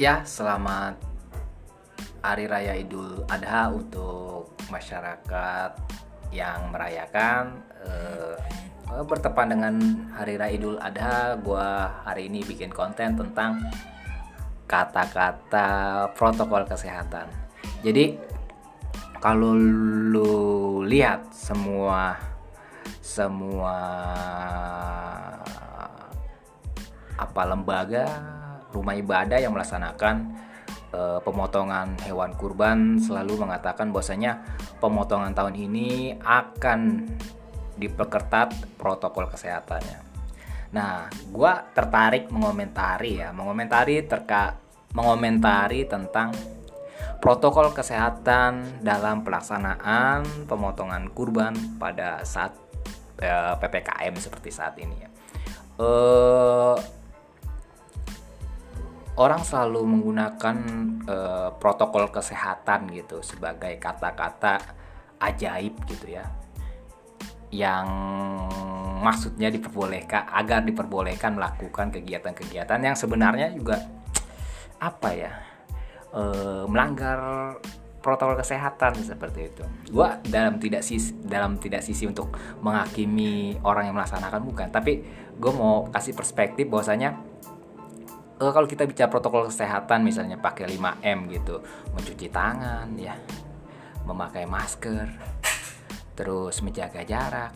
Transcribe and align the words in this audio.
Ya, 0.00 0.24
selamat 0.24 0.96
Hari 2.24 2.48
Raya 2.48 2.72
Idul 2.72 3.20
Adha 3.28 3.68
untuk 3.68 4.48
masyarakat 4.72 5.76
yang 6.32 6.72
merayakan 6.72 7.60
eh, 7.84 8.40
bertepan 9.04 9.52
dengan 9.52 9.76
Hari 10.16 10.40
Raya 10.40 10.56
Idul 10.56 10.80
Adha, 10.80 11.36
gue 11.36 11.68
hari 12.00 12.32
ini 12.32 12.40
bikin 12.40 12.72
konten 12.72 13.12
tentang 13.12 13.60
kata-kata 14.64 15.68
protokol 16.16 16.64
kesehatan. 16.64 17.28
Jadi 17.84 18.16
kalau 19.20 19.52
lu 19.52 20.80
lihat 20.88 21.28
semua 21.28 22.16
semua 23.04 23.76
apa 27.20 27.42
lembaga 27.44 28.39
rumah 28.70 28.94
ibadah 28.96 29.38
yang 29.38 29.52
melaksanakan 29.54 30.30
uh, 30.94 31.18
pemotongan 31.22 31.94
hewan 32.06 32.34
kurban 32.34 32.98
selalu 32.98 33.46
mengatakan 33.46 33.90
bahwasanya 33.90 34.42
pemotongan 34.78 35.34
tahun 35.34 35.54
ini 35.58 36.18
akan 36.22 37.10
diperketat 37.80 38.76
protokol 38.76 39.30
kesehatannya. 39.32 40.10
Nah, 40.70 41.10
gue 41.10 41.52
tertarik 41.74 42.30
mengomentari 42.30 43.18
ya, 43.18 43.34
mengomentari 43.34 44.06
terka 44.06 44.60
mengomentari 44.94 45.86
tentang 45.86 46.34
protokol 47.22 47.70
kesehatan 47.74 48.82
dalam 48.82 49.22
pelaksanaan 49.22 50.46
pemotongan 50.46 51.10
kurban 51.14 51.54
pada 51.78 52.22
saat 52.26 52.56
uh, 53.20 53.24
eh, 53.24 53.54
ppkm 53.60 54.14
seperti 54.18 54.50
saat 54.50 54.74
ini 54.80 54.96
ya. 54.98 55.08
Uh, 55.80 56.76
orang 59.18 59.42
selalu 59.42 59.82
menggunakan 59.86 60.56
uh, 61.08 61.50
protokol 61.58 62.12
kesehatan 62.14 62.92
gitu 62.94 63.24
sebagai 63.24 63.74
kata-kata 63.80 64.60
ajaib 65.20 65.74
gitu 65.90 66.16
ya 66.16 66.24
yang 67.50 67.86
maksudnya 69.02 69.50
diperbolehkan 69.50 70.30
agar 70.30 70.62
diperbolehkan 70.62 71.34
melakukan 71.34 71.90
kegiatan-kegiatan 71.90 72.78
yang 72.78 72.94
sebenarnya 72.94 73.50
juga 73.50 73.90
apa 74.78 75.10
ya 75.12 75.32
e, 76.14 76.22
melanggar 76.70 77.18
protokol 78.00 78.38
kesehatan 78.40 78.96
seperti 79.02 79.52
itu. 79.52 79.64
Gua 79.92 80.16
dalam 80.24 80.56
tidak 80.56 80.80
sisi 80.80 81.12
dalam 81.20 81.60
tidak 81.60 81.84
sisi 81.84 82.08
untuk 82.08 82.32
menghakimi 82.64 83.60
orang 83.66 83.92
yang 83.92 83.96
melaksanakan 83.98 84.40
bukan, 84.40 84.68
tapi 84.72 85.04
gue 85.36 85.52
mau 85.52 85.88
kasih 85.88 86.16
perspektif 86.16 86.68
bahwasanya 86.68 87.16
uh, 88.40 88.52
kalau 88.52 88.66
kita 88.66 88.88
bicara 88.88 89.12
protokol 89.12 89.46
kesehatan 89.52 90.00
misalnya 90.02 90.40
pakai 90.40 90.66
5M 90.72 91.18
gitu, 91.36 91.60
mencuci 91.92 92.26
tangan 92.32 92.88
ya, 92.96 93.14
memakai 94.08 94.48
masker, 94.48 95.06
terus 96.16 96.64
menjaga 96.64 97.04
jarak, 97.04 97.52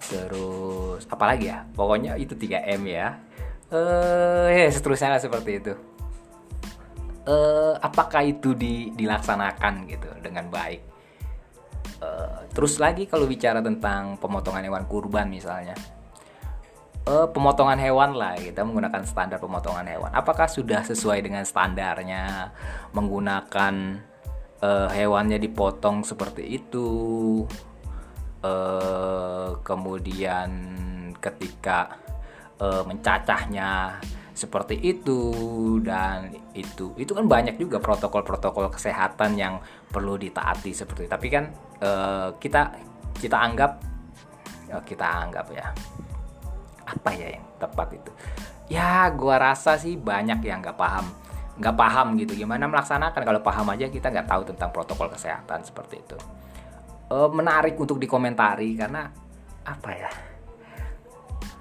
terus 0.00 1.04
apalagi 1.06 1.52
ya, 1.52 1.68
pokoknya 1.76 2.16
itu 2.16 2.32
3M 2.34 2.82
ya. 2.88 3.08
Eh, 3.70 3.76
uh, 3.76 4.48
ya 4.50 4.66
seterusnya 4.66 5.14
lah 5.14 5.22
seperti 5.22 5.62
itu. 5.62 5.74
Uh, 7.30 7.76
apakah 7.78 8.26
itu 8.26 8.56
di, 8.56 8.90
dilaksanakan 8.96 9.86
gitu 9.86 10.10
dengan 10.18 10.50
baik? 10.50 10.82
Uh, 12.00 12.48
terus 12.50 12.80
lagi 12.80 13.04
kalau 13.06 13.28
bicara 13.28 13.60
tentang 13.60 14.16
pemotongan 14.18 14.64
hewan 14.66 14.88
kurban 14.90 15.30
misalnya, 15.30 15.76
uh, 17.08 17.28
pemotongan 17.30 17.78
hewan 17.80 18.12
lah 18.16 18.36
kita 18.36 18.66
menggunakan 18.66 19.06
standar 19.06 19.38
pemotongan 19.40 19.86
hewan. 19.88 20.10
Apakah 20.12 20.50
sudah 20.50 20.84
sesuai 20.84 21.24
dengan 21.24 21.46
standarnya 21.46 22.52
menggunakan 22.92 23.74
uh, 24.60 24.88
hewannya 24.90 25.38
dipotong 25.40 26.04
seperti 26.04 26.44
itu? 26.60 26.88
Uh, 28.40 29.60
kemudian 29.60 30.48
ketika 31.20 32.00
uh, 32.56 32.80
mencacahnya 32.88 34.00
seperti 34.32 34.80
itu 34.80 35.20
dan 35.84 36.32
itu 36.56 36.96
itu 36.96 37.12
kan 37.12 37.28
banyak 37.28 37.60
juga 37.60 37.76
protokol-protokol 37.76 38.72
kesehatan 38.72 39.36
yang 39.36 39.60
perlu 39.92 40.16
ditaati 40.16 40.72
seperti 40.72 41.04
itu 41.04 41.12
tapi 41.12 41.28
kan 41.28 41.52
uh, 41.84 42.32
kita 42.40 42.72
kita 43.20 43.36
anggap 43.36 43.84
kita 44.88 45.04
anggap 45.04 45.46
ya 45.52 45.68
apa 46.90 47.10
ya 47.14 47.38
yang 47.38 47.44
tepat 47.62 47.88
itu? 47.94 48.10
Ya 48.70 49.06
gua 49.14 49.38
rasa 49.38 49.78
sih 49.78 49.94
banyak 49.94 50.42
yang 50.42 50.62
nggak 50.62 50.78
paham. 50.78 51.06
Nggak 51.58 51.76
paham 51.76 52.06
gitu 52.18 52.34
gimana 52.34 52.66
melaksanakan? 52.66 53.22
Kalau 53.22 53.40
paham 53.42 53.66
aja 53.70 53.86
kita 53.86 54.10
nggak 54.10 54.26
tahu 54.26 54.42
tentang 54.50 54.70
protokol 54.74 55.10
kesehatan 55.10 55.62
seperti 55.62 56.02
itu. 56.02 56.16
E, 57.10 57.16
menarik 57.34 57.74
untuk 57.78 57.98
dikomentari 57.98 58.74
karena 58.74 59.10
apa 59.66 59.90
ya? 59.94 60.10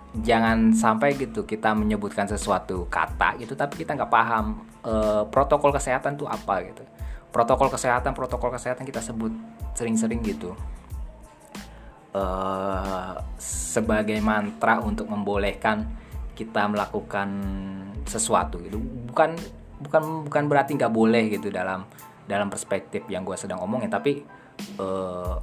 Jangan 0.10 0.74
sampai 0.74 1.14
gitu 1.18 1.46
kita 1.46 1.78
menyebutkan 1.78 2.26
sesuatu 2.26 2.90
kata 2.90 3.38
gitu 3.38 3.54
tapi 3.54 3.78
kita 3.78 3.94
nggak 3.94 4.10
paham 4.10 4.66
e, 4.82 4.94
protokol 5.30 5.70
kesehatan 5.76 6.18
tuh 6.18 6.26
apa 6.26 6.66
gitu. 6.66 6.82
Protokol 7.30 7.70
kesehatan 7.70 8.18
protokol 8.18 8.50
kesehatan 8.54 8.86
kita 8.90 9.06
sebut 9.06 9.30
sering-sering 9.78 10.26
gitu 10.26 10.58
uh, 12.14 13.14
sebagai 13.40 14.18
mantra 14.24 14.82
untuk 14.82 15.10
membolehkan 15.10 15.86
kita 16.34 16.72
melakukan 16.72 17.30
sesuatu 18.08 18.62
gitu. 18.64 18.80
Bukan 18.80 19.36
bukan 19.80 20.28
bukan 20.28 20.44
berarti 20.48 20.76
nggak 20.76 20.92
boleh 20.92 21.32
gitu 21.32 21.52
dalam 21.52 21.88
dalam 22.30 22.48
perspektif 22.52 23.08
yang 23.10 23.26
gue 23.26 23.34
sedang 23.34 23.64
omongin 23.64 23.90
tapi 23.90 24.22
uh, 24.78 25.40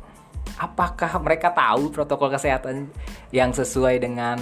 apakah 0.61 1.19
mereka 1.19 1.51
tahu 1.51 1.91
protokol 1.91 2.31
kesehatan 2.31 2.93
yang 3.35 3.51
sesuai 3.51 3.99
dengan 3.99 4.39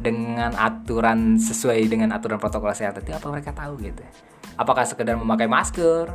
dengan 0.00 0.56
aturan 0.56 1.36
sesuai 1.36 1.84
dengan 1.86 2.16
aturan 2.16 2.40
protokol 2.40 2.72
kesehatan 2.72 3.04
itu 3.04 3.12
apa 3.12 3.28
mereka 3.28 3.52
tahu 3.52 3.76
gitu? 3.84 4.02
Apakah 4.56 4.84
sekedar 4.84 5.16
memakai 5.16 5.48
masker 5.48 6.08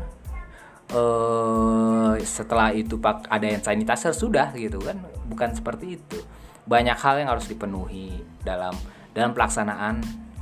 uh, 0.92 2.14
setelah 2.22 2.76
itu 2.76 3.00
pak 3.00 3.26
ada 3.32 3.46
yang 3.48 3.62
sanitizer 3.64 4.14
sudah 4.14 4.52
gitu 4.54 4.82
kan. 4.84 5.00
Bukan 5.26 5.56
seperti 5.56 5.98
itu. 5.98 6.20
Banyak 6.66 6.98
hal 6.98 7.22
yang 7.22 7.30
harus 7.30 7.50
dipenuhi 7.50 8.22
dalam 8.42 8.74
dalam 9.16 9.32
pelaksanaan 9.32 10.02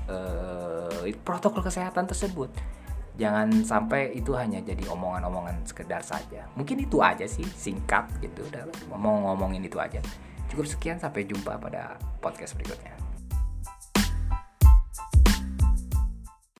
uh, 0.09 1.03
protokol 1.23 1.63
kesehatan 1.63 2.09
tersebut. 2.09 2.49
Jangan 3.13 3.61
sampai 3.61 4.17
itu 4.17 4.33
hanya 4.33 4.57
jadi 4.65 4.89
omongan-omongan 4.89 5.69
sekedar 5.69 6.01
saja. 6.01 6.49
Mungkin 6.57 6.81
itu 6.81 6.97
aja 6.97 7.29
sih 7.29 7.45
singkat 7.45 8.09
gitu. 8.25 8.41
Ngomong 8.89 9.29
ngomongin 9.29 9.61
itu 9.61 9.77
aja. 9.77 10.01
Cukup 10.49 10.65
sekian 10.65 10.97
sampai 10.97 11.29
jumpa 11.29 11.61
pada 11.61 12.01
podcast 12.17 12.57
berikutnya 12.57 13.02